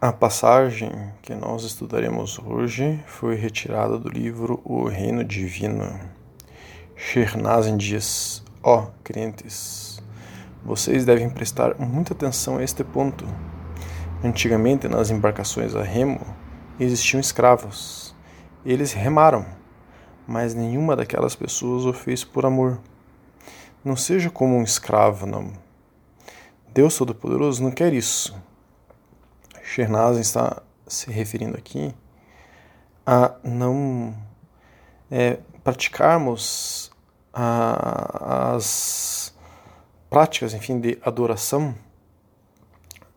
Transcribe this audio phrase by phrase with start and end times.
[0.00, 5.98] A passagem que nós estudaremos hoje foi retirada do livro O Reino Divino.
[6.94, 10.00] Shernazin diz: Ó oh, crentes,
[10.64, 13.24] vocês devem prestar muita atenção a este ponto.
[14.22, 16.20] Antigamente, nas embarcações a remo,
[16.78, 18.14] existiam escravos.
[18.64, 19.44] Eles remaram,
[20.28, 22.78] mas nenhuma daquelas pessoas o fez por amor.
[23.84, 25.52] Não seja como um escravo, não.
[26.72, 28.46] Deus Todo-Poderoso não quer isso
[29.68, 31.94] Shernazin está se referindo aqui
[33.06, 34.16] a não
[35.10, 36.90] é, praticarmos
[37.34, 39.34] a, as
[40.08, 41.74] práticas, enfim, de adoração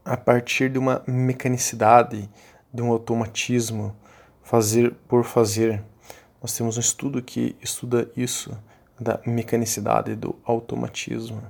[0.03, 2.29] a partir de uma mecanicidade,
[2.73, 3.95] de um automatismo,
[4.43, 5.81] fazer por fazer.
[6.41, 8.51] Nós temos um estudo que estuda isso,
[8.99, 11.41] da mecanicidade, do automatismo.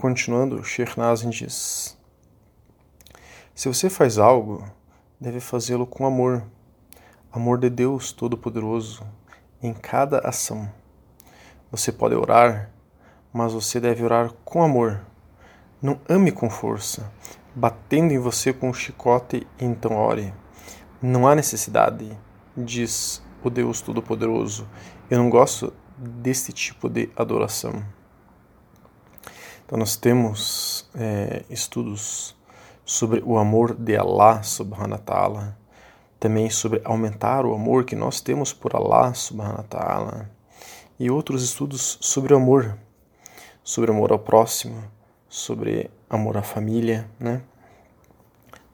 [0.00, 1.96] Continuando, Shernazin diz:
[3.56, 4.70] se você faz algo,
[5.18, 6.44] deve fazê-lo com amor,
[7.32, 9.02] amor de Deus Todo-Poderoso,
[9.62, 10.70] em cada ação.
[11.70, 12.70] Você pode orar,
[13.32, 15.06] mas você deve orar com amor.
[15.80, 17.10] Não ame com força,
[17.54, 20.34] batendo em você com um chicote, e então ore.
[21.00, 22.14] Não há necessidade,
[22.54, 24.68] diz o Deus Todo-Poderoso.
[25.08, 27.82] Eu não gosto deste tipo de adoração.
[29.64, 32.35] Então, nós temos é, estudos
[32.86, 35.58] sobre o amor de Allah subhanahu wa ta'ala,
[36.20, 40.30] também sobre aumentar o amor que nós temos por Allah subhanahu wa ta'ala,
[40.98, 42.78] e outros estudos sobre o amor,
[43.64, 44.84] sobre amor ao próximo,
[45.28, 47.42] sobre amor à família, né?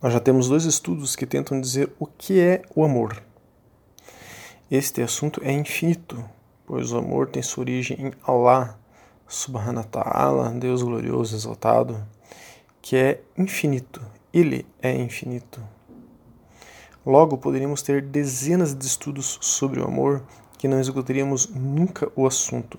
[0.01, 3.23] Nós já temos dois estudos que tentam dizer o que é o amor.
[4.71, 6.23] Este assunto é infinito,
[6.67, 8.79] pois o amor tem sua origem em Allah
[9.27, 12.05] subhanahu wa ta'ala, Deus glorioso exaltado
[12.83, 14.03] que é infinito.
[14.35, 15.63] Ele é infinito.
[17.07, 20.23] Logo, poderíamos ter dezenas de estudos sobre o amor
[20.59, 22.79] que não esgotaríamos nunca o assunto.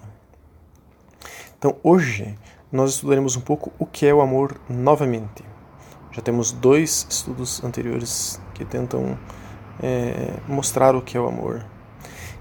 [1.57, 2.37] Então, hoje,
[2.71, 5.43] nós estudaremos um pouco o que é o amor novamente.
[6.11, 9.17] Já temos dois estudos anteriores que tentam
[9.81, 11.65] é, mostrar o que é o amor.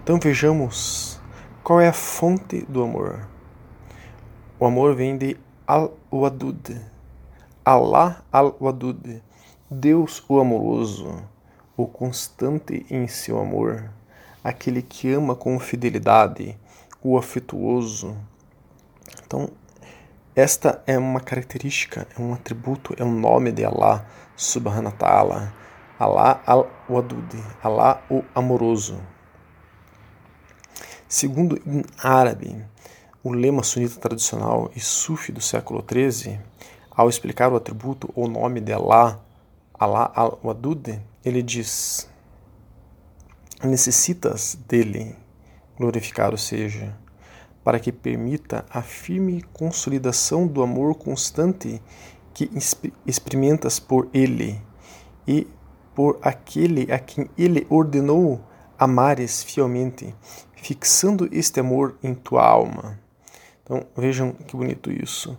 [0.02, 1.20] Então, vejamos
[1.62, 3.28] qual é a fonte do amor.
[4.58, 5.36] O amor vem de
[5.66, 6.80] Al-Wadud,
[7.64, 9.22] Allah al-Wadud,
[9.70, 11.22] Deus o amoroso,
[11.76, 13.88] o constante em seu amor,
[14.42, 16.58] aquele que ama com fidelidade,
[17.00, 18.16] o afetuoso.
[19.24, 19.48] Então,
[20.34, 25.54] esta é uma característica, é um atributo, é um nome de Allah subhanahu wa ta'ala.
[26.00, 29.00] Allah al-Wadud, Allah o amoroso.
[31.08, 32.60] Segundo em árabe,
[33.22, 36.40] o lema sunita tradicional e sufi do século XIII
[36.94, 39.20] ao explicar o atributo ou nome de Allah,
[39.74, 42.08] Allah al-Wadud, ele diz:
[43.64, 45.16] Necessitas dele,
[45.78, 46.94] glorificado seja,
[47.64, 51.80] para que permita a firme consolidação do amor constante
[52.34, 52.50] que
[53.06, 54.60] experimentas por ele
[55.26, 55.46] e
[55.94, 58.40] por aquele a quem ele ordenou
[58.78, 60.14] amares fielmente,
[60.56, 62.98] fixando este amor em tua alma.
[63.62, 65.38] Então vejam que bonito isso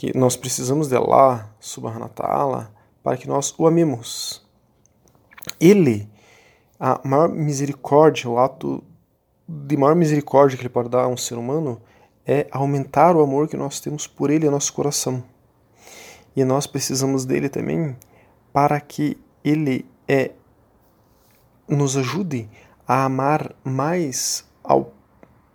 [0.00, 2.72] que nós precisamos de Allah subhanahu wa ta'ala
[3.02, 4.42] para que nós o amemos.
[5.60, 6.08] Ele,
[6.78, 8.82] a maior misericórdia, o ato
[9.46, 11.82] de maior misericórdia que ele pode dar a um ser humano
[12.26, 15.22] é aumentar o amor que nós temos por ele em nosso coração.
[16.34, 17.94] E nós precisamos dele também
[18.54, 20.30] para que ele é,
[21.68, 22.48] nos ajude
[22.88, 24.94] a amar mais ao,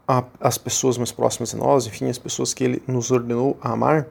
[0.08, 3.72] a, as pessoas mais próximas de nós, enfim, as pessoas que ele nos ordenou a
[3.72, 4.08] amar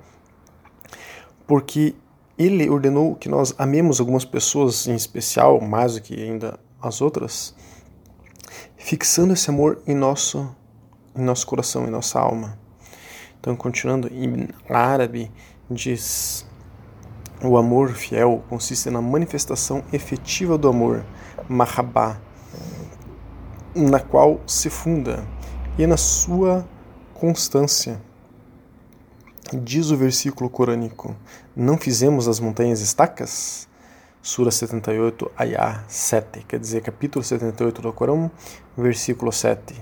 [1.47, 1.95] porque
[2.37, 7.55] ele ordenou que nós amemos algumas pessoas em especial, mais do que ainda as outras,
[8.77, 10.55] fixando esse amor em nosso,
[11.15, 12.59] em nosso coração, em nossa alma.
[13.39, 15.31] Então, continuando, em árabe
[15.71, 16.47] diz:
[17.43, 21.05] o amor fiel consiste na manifestação efetiva do amor,
[21.49, 22.19] mahabá,
[23.75, 25.27] na qual se funda,
[25.79, 26.67] e na sua
[27.13, 28.01] constância.
[29.63, 31.15] Diz o versículo corânico:
[31.55, 33.69] Não fizemos as montanhas estacas?
[34.21, 38.31] Sura 78, Ayah 7, quer dizer, capítulo 78 do Corão,
[38.77, 39.75] versículo 7.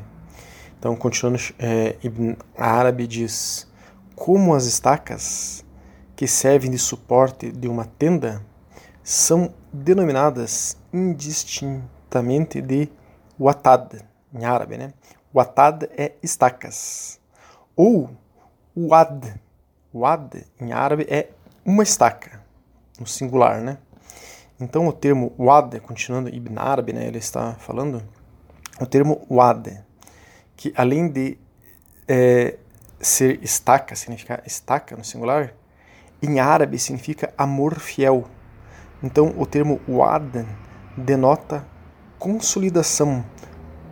[0.79, 3.67] Então, continuando, é, Ibn Árabe diz:
[4.15, 5.65] Como as estacas
[6.15, 8.45] que servem de suporte de uma tenda
[9.03, 12.91] são denominadas indistintamente de
[13.41, 14.05] watad,
[14.35, 14.93] em árabe, né?
[15.35, 17.19] Watad é estacas.
[17.75, 18.11] Ou
[18.77, 19.41] wad,
[19.95, 21.29] Wad, em árabe, é
[21.65, 22.41] uma estaca,
[22.99, 23.79] no singular, né?
[24.63, 28.01] Então o termo wad, continuando Ibn Arabi, né, ele está falando,
[28.81, 29.77] o termo wad,
[30.57, 31.37] que além de
[32.07, 32.57] é,
[33.01, 35.53] ser estaca, significar estaca no singular,
[36.23, 38.25] em árabe significa amor fiel.
[39.03, 40.47] Então o termo wad
[40.97, 41.67] denota
[42.17, 43.25] consolidação,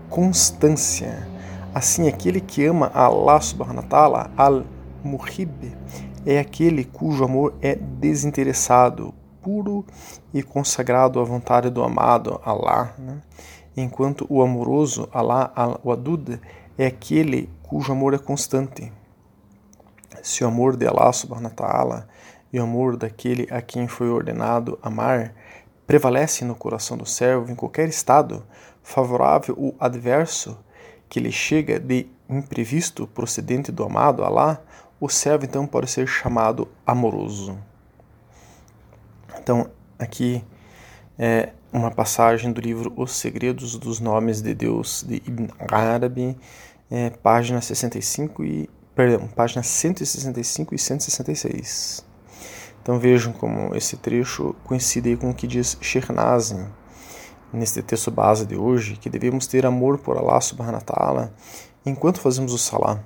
[0.09, 1.29] constância.
[1.75, 4.31] Assim, aquele que ama Allah subhanahu wa ta'ala,
[5.05, 5.73] al-muhib,
[6.25, 9.85] é aquele cujo amor é desinteressado, puro
[10.35, 13.21] e consagrado à vontade do amado Allah, né?
[13.77, 16.39] enquanto o amoroso Allah al-Wadud
[16.77, 18.93] é aquele cujo amor é constante.
[20.23, 22.07] Se o amor de Allah subhanahu ta'ala
[22.53, 25.35] e o amor daquele a quem foi ordenado amar
[25.87, 28.45] prevalece no coração do servo em qualquer estado,
[28.83, 30.59] favorável ou adverso,
[31.09, 34.63] que lhe chega de imprevisto procedente do amado Allah,
[35.01, 37.59] o servo então pode ser chamado amoroso.
[39.39, 40.45] Então, aqui
[41.19, 46.37] é uma passagem do livro Os Segredos dos Nomes de Deus de Ibn Arabi,
[46.91, 52.05] é, página 65 e perdão, página 165 e 166.
[52.83, 56.67] Então vejam como esse trecho coincide com o que diz Shernazin
[57.53, 61.35] neste texto base de hoje, que devemos ter amor por Allah subhanahu wa ta'ala
[61.85, 63.03] enquanto fazemos o salah,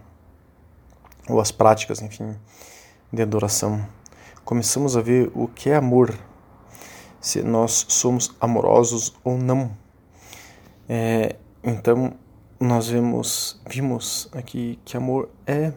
[1.29, 2.37] ou as práticas, enfim,
[3.13, 3.87] de adoração.
[4.45, 6.15] Começamos a ver o que é amor,
[7.21, 9.71] se nós somos amorosos ou não.
[10.89, 12.15] É, então,
[12.61, 15.73] nós vemos, vimos aqui que amor é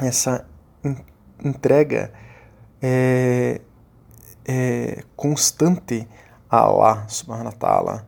[0.00, 0.46] essa
[1.44, 2.12] entrega
[2.80, 3.60] é,
[4.46, 6.06] é, constante
[6.48, 8.06] a Allah subhanahu wa ta'ala,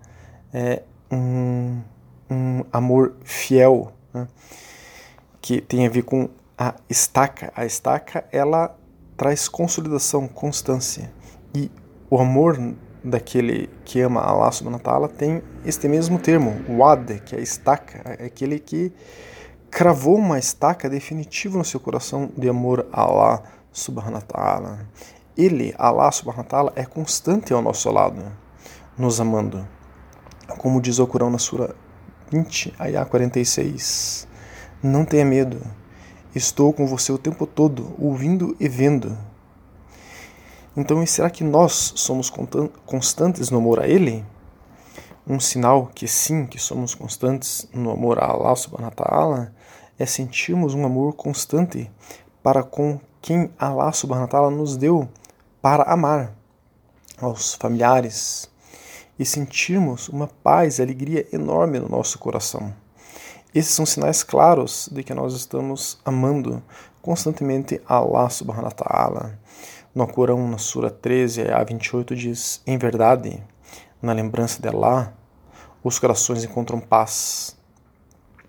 [0.53, 1.83] é um,
[2.31, 4.29] um amor fiel, né?
[5.41, 7.53] Que tem a ver com a estaca.
[7.55, 8.77] A estaca, ela
[9.17, 11.13] traz consolidação, constância.
[11.55, 11.71] E
[12.11, 12.59] o amor
[13.03, 17.43] daquele que ama Allah subhanahu wa ta'ala tem este mesmo termo, wad, que é a
[17.43, 18.93] estaca, é aquele que
[19.71, 23.43] cravou uma estaca definitiva no seu coração de amor a Allah
[23.73, 24.89] subhanahu wa ta'ala.
[25.37, 28.23] Ele, Allah subhanahu wa ta'ala, é constante ao nosso lado,
[28.97, 29.67] nos amando.
[30.59, 31.75] Como diz o Corão na Sura
[32.31, 34.27] 20, Ayah 46.
[34.81, 35.61] Não tenha medo,
[36.33, 39.19] estou com você o tempo todo, ouvindo e vendo.
[40.77, 42.31] Então, será que nós somos
[42.87, 44.25] constantes no amor a Ele?
[45.27, 49.55] Um sinal que sim, que somos constantes no amor a Allah subhanahu wa ta'ala
[49.99, 51.91] é sentirmos um amor constante
[52.41, 55.09] para com quem Allah subhanahu wa ta'ala nos deu
[55.61, 56.33] para amar
[57.21, 58.49] aos familiares
[59.19, 62.73] e sentirmos uma paz e alegria enorme no nosso coração.
[63.55, 66.63] Esses são sinais claros de que nós estamos amando
[67.01, 69.39] constantemente Allah subhanahu wa ta'ala.
[69.95, 73.43] No Corão, na Sura 13, a 28, diz: Em verdade,
[74.03, 75.15] na lembrança de Allah,
[75.83, 77.57] os corações encontram paz.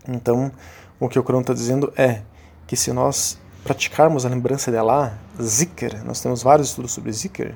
[0.07, 0.51] Então,
[0.99, 2.21] o que o Corão está dizendo é
[2.67, 7.55] que se nós praticarmos a lembrança de Allah, zikr, nós temos vários estudos sobre zikr,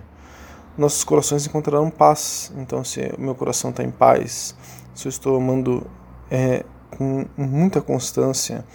[0.77, 2.51] nossos corações encontrarão paz.
[2.55, 4.55] Então, se o meu coração está em paz,
[4.95, 5.85] se eu estou amando
[6.31, 6.65] é,
[6.97, 8.65] com muita constância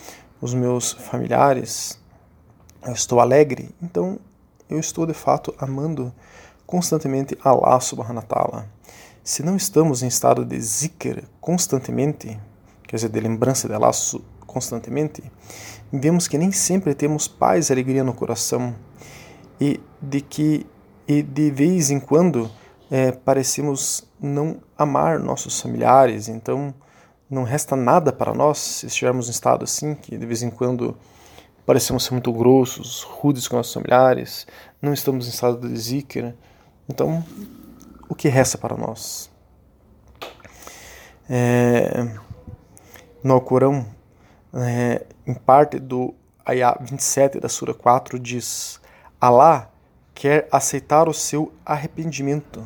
[0.40, 1.98] os meus familiares,
[2.86, 4.18] eu estou alegre, então
[4.68, 6.12] eu estou de fato amando
[6.66, 8.66] constantemente Allah subhanahu wa ta'ala.
[9.25, 12.38] Se não estamos em estado de zikr constantemente,
[12.84, 13.90] quer dizer, de lembrança de Allah
[14.46, 15.22] constantemente,
[15.92, 18.75] vemos que nem sempre temos paz e alegria no coração
[19.60, 20.66] e de que
[21.06, 22.50] e de vez em quando
[22.90, 26.75] é, parecemos não amar nossos familiares, então
[27.30, 30.97] não resta nada para nós se estivermos em estado assim, que de vez em quando
[31.66, 34.47] parecemos ser muito grossos, rudes com nossos familiares,
[34.80, 36.35] não estamos em estado de zikr,
[36.88, 37.25] então
[38.08, 39.30] o que resta para nós?
[41.28, 42.08] É,
[43.23, 43.87] no Alcorão,
[44.54, 48.80] é, em parte do Ayah 27 da Sura 4, diz:
[49.20, 49.70] Alá
[50.14, 52.64] quer aceitar o seu arrependimento.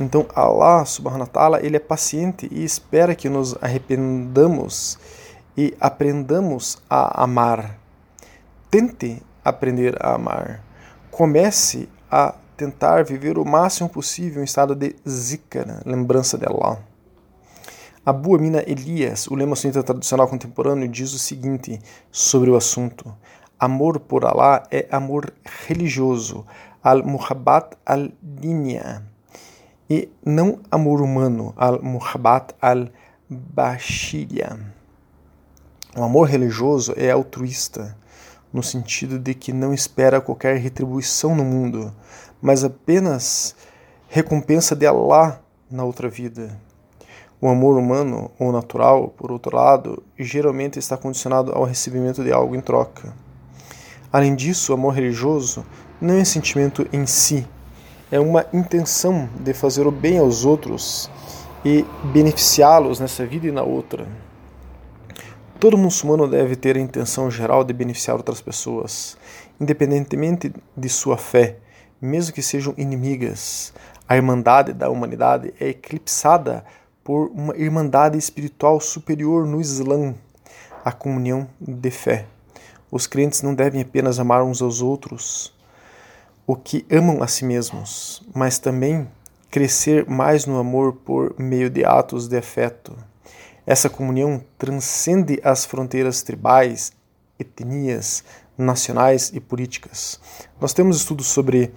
[0.00, 4.98] Então Allah subhanahu wa ta'ala, ele é paciente e espera que nos arrependamos
[5.56, 7.78] e aprendamos a amar.
[8.70, 10.64] Tente aprender a amar.
[11.10, 16.78] Comece a tentar viver o máximo possível em estado de zikr, lembrança de Allah.
[18.04, 21.78] Abu Amina Elias, o lema sunita tradicional contemporâneo, diz o seguinte
[22.10, 23.14] sobre o assunto:
[23.58, 25.32] Amor por Allah é amor
[25.66, 26.46] religioso,
[26.82, 29.09] al-muhabbat al-dinya,
[29.90, 34.56] e não amor humano, al-muhabbat al-bashiria.
[35.96, 37.96] O amor religioso é altruísta,
[38.52, 41.92] no sentido de que não espera qualquer retribuição no mundo,
[42.40, 43.56] mas apenas
[44.08, 46.56] recompensa de Allah na outra vida.
[47.40, 52.54] O amor humano ou natural, por outro lado, geralmente está condicionado ao recebimento de algo
[52.54, 53.12] em troca.
[54.12, 55.66] Além disso, o amor religioso
[56.00, 57.44] não é sentimento em si,
[58.10, 61.10] é uma intenção de fazer o bem aos outros
[61.64, 64.06] e beneficiá-los nessa vida e na outra.
[65.60, 69.16] Todo muçulmano deve ter a intenção geral de beneficiar outras pessoas,
[69.60, 71.58] independentemente de sua fé,
[72.00, 73.72] mesmo que sejam inimigas.
[74.08, 76.64] A irmandade da humanidade é eclipsada
[77.04, 80.14] por uma irmandade espiritual superior no Islã,
[80.84, 82.26] a comunhão de fé.
[82.90, 85.52] Os crentes não devem apenas amar uns aos outros,
[86.50, 89.06] o que amam a si mesmos, mas também
[89.52, 92.92] crescer mais no amor por meio de atos de afeto.
[93.64, 96.90] Essa comunhão transcende as fronteiras tribais,
[97.38, 98.24] etnias,
[98.58, 100.18] nacionais e políticas.
[100.60, 101.72] Nós temos estudos sobre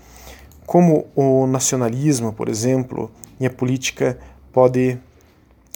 [0.66, 4.18] como o nacionalismo, por exemplo, e a política
[4.52, 4.98] pode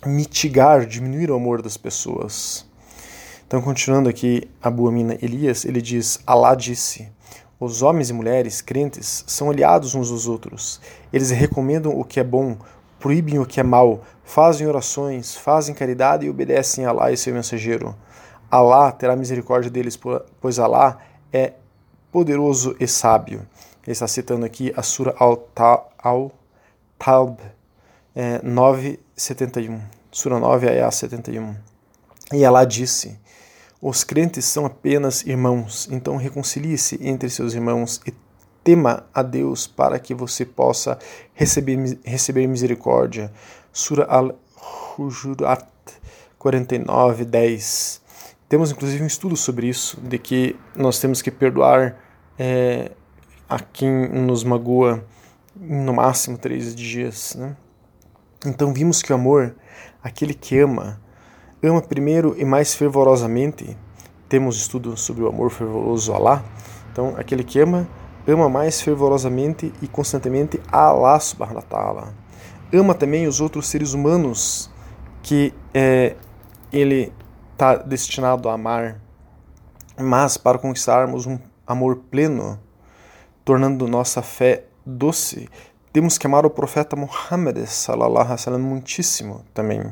[0.07, 2.65] mitigar, diminuir o amor das pessoas.
[3.45, 7.15] Então, continuando aqui, Abu Amina Elias, ele diz: Allah disse:
[7.59, 10.79] Os homens e mulheres crentes são aliados uns dos outros.
[11.11, 12.55] Eles recomendam o que é bom,
[12.99, 17.33] proíbem o que é mal, fazem orações, fazem caridade e obedecem a Allah e seu
[17.33, 17.95] mensageiro.
[18.51, 19.99] Allah terá misericórdia deles,
[20.39, 20.99] pois Allah
[21.33, 21.53] é
[22.11, 23.39] poderoso e sábio.
[23.83, 26.31] Ele está citando aqui a Sura Al-Talb,
[28.15, 29.81] é, 971.
[30.11, 31.55] Sura 9, Ayah 71.
[32.33, 33.19] E Allah disse:
[33.81, 38.13] os crentes são apenas irmãos, então reconcilie-se entre seus irmãos e
[38.63, 40.97] tema a Deus para que você possa
[41.33, 43.31] receber, receber misericórdia.
[43.71, 45.65] Sura Al-Hujurat
[46.37, 48.01] 49, 10.
[48.49, 51.97] Temos inclusive um estudo sobre isso, de que nós temos que perdoar
[52.37, 52.91] é,
[53.47, 55.05] a quem nos magoa
[55.55, 57.35] no máximo três dias.
[57.35, 57.55] Né?
[58.45, 59.55] Então vimos que o amor,
[60.01, 60.99] aquele que ama,
[61.63, 63.77] ama primeiro e mais fervorosamente.
[64.29, 66.45] Temos estudo sobre o amor fervoroso a Allah.
[66.91, 67.87] Então, aquele que ama,
[68.27, 72.13] ama mais fervorosamente e constantemente a Allah subhanahu wa ta'ala.
[72.73, 74.69] Ama também os outros seres humanos
[75.23, 76.15] que é,
[76.71, 77.13] ele
[77.53, 78.99] está destinado a amar.
[79.99, 82.59] Mas para conquistarmos um amor pleno,
[83.43, 85.49] tornando nossa fé doce,
[85.91, 89.91] temos que amar o profeta Muhammad sallallahu alaihi wasallam muitíssimo também.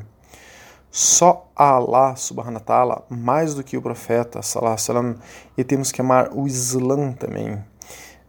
[0.96, 5.18] Só Allah subhanahu wa ta'ala, mais do que o profeta alaihi
[5.54, 7.62] e temos que amar o Islã também.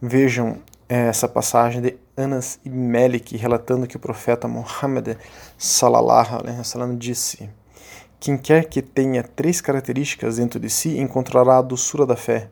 [0.02, 5.16] Vejam eh, essa passagem de Anas e Melik relatando que o profeta Muhammad
[5.56, 7.48] sallallahu alaihi wasallam disse:
[8.20, 12.50] Quem quer que tenha três características dentro de si encontrará a doçura da fé.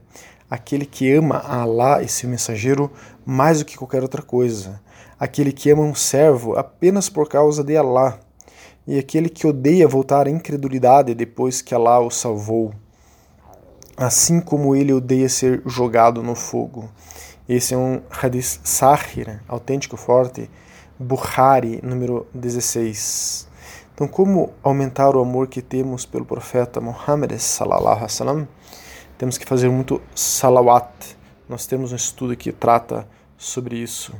[0.50, 2.90] Aquele que ama a Allah e seu mensageiro
[3.26, 4.80] mais do que qualquer outra coisa.
[5.20, 8.18] Aquele que ama um servo apenas por causa de Allah
[8.86, 12.72] e aquele que odeia voltar à incredulidade depois que Allah o salvou,
[13.96, 16.88] assim como ele odeia ser jogado no fogo.
[17.48, 20.50] Esse é um hadith sahir, autêntico, forte,
[20.98, 23.48] Bukhari, número 16.
[23.94, 28.48] Então, como aumentar o amor que temos pelo profeta Muhammad sallallahu alaihi wasallam?
[29.16, 31.16] Temos que fazer muito salawat.
[31.48, 34.14] Nós temos um estudo que trata sobre isso.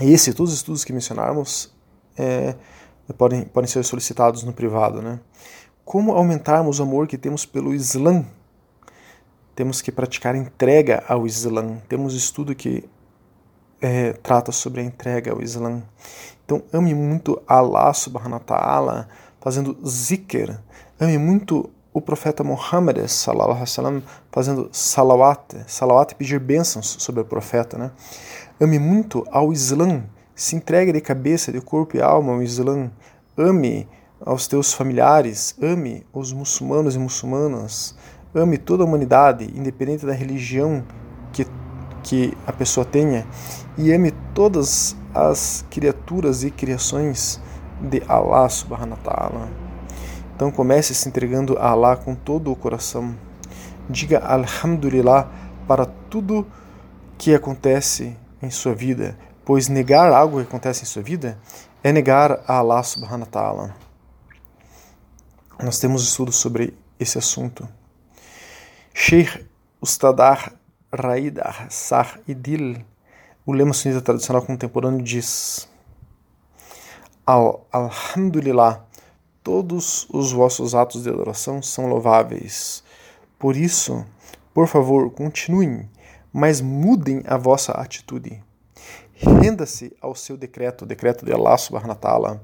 [0.00, 1.72] E esse, todos os estudos que mencionarmos,
[2.18, 2.54] é,
[3.12, 5.02] podem, podem ser solicitados no privado.
[5.02, 5.20] Né?
[5.84, 8.24] Como aumentarmos o amor que temos pelo Islã?
[9.54, 11.78] Temos que praticar entrega ao Islã.
[11.88, 12.84] Temos estudo que
[13.80, 15.82] é, trata sobre a entrega ao Islã.
[16.44, 19.08] Então, ame muito Allah subhanahu wa ta'ala
[19.40, 20.58] fazendo zikr.
[20.98, 27.24] Ame muito o profeta Muhammad sallallahu alaihi wasallam fazendo salawat, salawat pedir bênçãos sobre o
[27.24, 27.90] profeta, né?
[28.60, 30.04] Ame muito ao Islã
[30.36, 32.90] se entregue de cabeça, de corpo e alma ao Islã.
[33.38, 33.88] Ame
[34.20, 37.96] aos teus familiares, ame os muçulmanos e muçulmanas,
[38.34, 40.84] ame toda a humanidade, independente da religião
[41.32, 41.46] que,
[42.02, 43.26] que a pessoa tenha,
[43.78, 47.40] e ame todas as criaturas e criações
[47.80, 49.48] de Allah subhanahu wa ta'ala.
[50.34, 53.14] Então comece se entregando a Allah com todo o coração.
[53.88, 55.30] Diga Alhamdulillah
[55.66, 56.46] para tudo
[57.16, 59.16] que acontece em sua vida
[59.46, 61.38] pois negar algo que acontece em sua vida
[61.82, 63.76] é negar a Allah subhanahu wa ta'ala.
[65.62, 67.66] Nós temos estudos sobre esse assunto.
[68.92, 69.46] Sheikh
[69.80, 70.52] Ustadar
[70.92, 72.84] Raidar Sar Idil,
[73.46, 75.68] o lema sunita tradicional contemporâneo diz:
[77.24, 78.84] Al Alhamdulillah,
[79.44, 82.82] todos os vossos atos de adoração são louváveis.
[83.38, 84.04] Por isso,
[84.52, 85.88] por favor, continuem,
[86.32, 88.44] mas mudem a vossa atitude
[89.16, 92.40] renda-se ao seu decreto, o decreto de Allah subhanahu wa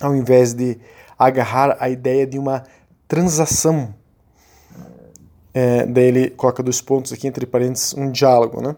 [0.00, 0.78] ao invés de
[1.18, 2.64] agarrar a ideia de uma
[3.06, 3.94] transação.
[5.52, 8.60] É, daí ele coloca dois pontos aqui, entre parênteses, um diálogo.
[8.60, 8.76] Né?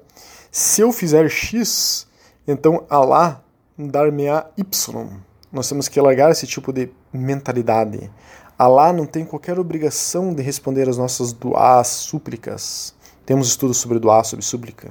[0.51, 2.07] Se eu fizer X,
[2.49, 3.43] então Allah
[3.77, 5.09] dar-me-á Y.
[5.53, 8.11] Nós temos que largar esse tipo de mentalidade.
[8.59, 12.95] Allah não tem qualquer obrigação de responder às nossas duás, súplicas.
[13.27, 14.91] Temos estudos sobre duá, sobre súplica.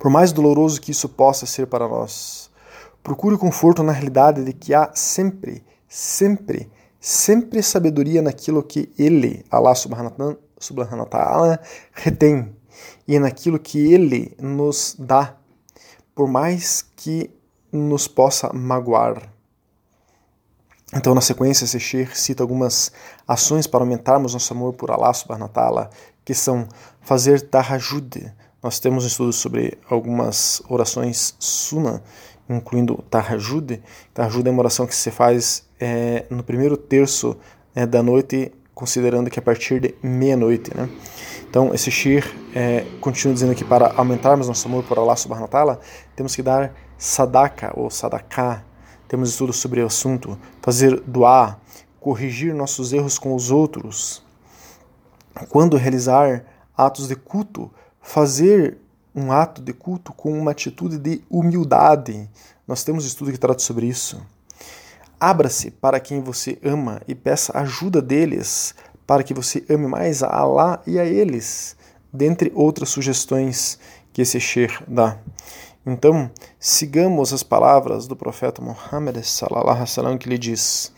[0.00, 2.50] Por mais doloroso que isso possa ser para nós,
[3.02, 9.74] procure conforto na realidade de que há sempre, sempre, sempre sabedoria naquilo que Ele, Allah
[9.74, 11.60] subhanahu wa ta'ala,
[11.92, 12.50] retém
[13.06, 15.36] e naquilo que Ele nos dá,
[16.14, 17.30] por mais que
[17.70, 19.30] nos possa magoar.
[20.94, 22.90] Então, na sequência, Sechir cita algumas
[23.28, 25.90] ações para aumentarmos nosso amor por Allah subhanahu wa ta'ala,
[26.24, 26.66] que são
[27.02, 28.32] fazer tahajjud.
[28.62, 32.02] Nós temos estudos sobre algumas orações sunnah,
[32.46, 33.82] incluindo tahajjud.
[34.12, 37.38] Tahajjud é uma oração que se faz é, no primeiro terço
[37.74, 40.76] é, da noite, considerando que é a partir de meia-noite.
[40.76, 40.90] Né?
[41.48, 42.22] Então, esse shir
[42.54, 45.80] é, continua dizendo que para aumentarmos nosso amor por Allah subhanahu wa ta'ala,
[46.14, 48.62] temos que dar sadaka ou sadaká.
[49.08, 50.38] Temos estudos sobre o assunto.
[50.60, 51.58] Fazer doar,
[51.98, 54.22] corrigir nossos erros com os outros.
[55.48, 56.44] Quando realizar
[56.76, 57.70] atos de culto,
[58.10, 58.76] fazer
[59.14, 62.28] um ato de culto com uma atitude de humildade.
[62.66, 64.20] Nós temos estudo que trata sobre isso.
[65.18, 68.74] Abra-se para quem você ama e peça ajuda deles
[69.06, 71.76] para que você ame mais a Allah e a eles,
[72.12, 73.78] dentre outras sugestões
[74.12, 75.16] que esse Sheikh dá.
[75.86, 80.92] Então, sigamos as palavras do profeta Muhammad sallallahu que lhe diz: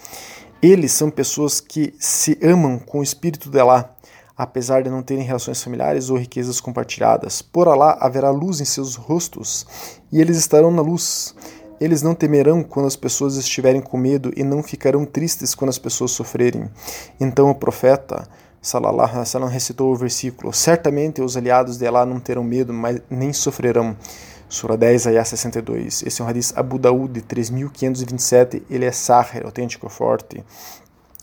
[0.62, 3.94] Eles são pessoas que se amam com o espírito de Allah,
[4.42, 7.40] apesar de não terem relações familiares ou riquezas compartilhadas.
[7.40, 9.64] Por Allah haverá luz em seus rostos,
[10.10, 11.34] e eles estarão na luz.
[11.80, 15.78] Eles não temerão quando as pessoas estiverem com medo e não ficarão tristes quando as
[15.78, 16.68] pessoas sofrerem.
[17.20, 18.28] Então o profeta
[18.60, 23.32] sallallahu alaihi recitou o versículo: Certamente os aliados de Allah não terão medo, mas nem
[23.32, 23.96] sofrerão.
[24.48, 26.02] Sura 10, Ayah 62.
[26.02, 28.62] Esse é um hadith Abu Daud, 3527.
[28.68, 30.44] Ele é sahih, autêntico, forte.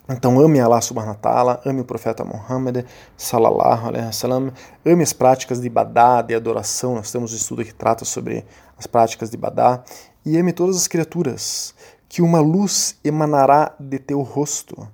[0.09, 2.83] Então ame Allah subhanahu wa ta'ala, ame o profeta Muhammad
[3.15, 4.51] sallallahu alaihi wasallam,
[4.83, 6.95] ame as práticas de ibadá, de adoração.
[6.95, 8.43] Nós temos um estudo que trata sobre
[8.75, 9.83] as práticas de ibadá
[10.25, 11.75] e ame todas as criaturas,
[12.07, 14.87] que uma luz emanará de teu rosto.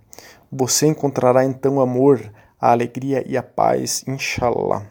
[0.52, 2.20] Você encontrará então amor,
[2.60, 4.84] a alegria e a paz, inshallah.